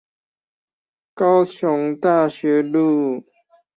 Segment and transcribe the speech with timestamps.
[1.13, 3.23] 高雄大學路